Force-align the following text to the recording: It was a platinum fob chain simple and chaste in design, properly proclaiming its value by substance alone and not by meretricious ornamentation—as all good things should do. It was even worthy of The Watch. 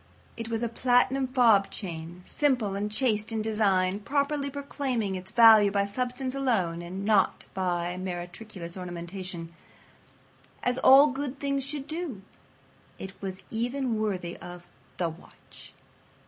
It 0.35 0.49
was 0.49 0.63
a 0.63 0.67
platinum 0.67 1.27
fob 1.27 1.69
chain 1.69 2.23
simple 2.25 2.73
and 2.75 2.91
chaste 2.91 3.31
in 3.31 3.43
design, 3.43 3.99
properly 3.99 4.49
proclaiming 4.49 5.13
its 5.13 5.31
value 5.31 5.69
by 5.69 5.85
substance 5.85 6.33
alone 6.33 6.81
and 6.81 7.05
not 7.05 7.45
by 7.53 7.97
meretricious 7.97 8.75
ornamentation—as 8.75 10.79
all 10.79 11.09
good 11.09 11.39
things 11.39 11.63
should 11.63 11.85
do. 11.85 12.23
It 12.97 13.13
was 13.21 13.43
even 13.51 13.95
worthy 13.99 14.37
of 14.37 14.65
The 14.97 15.09
Watch. 15.09 15.71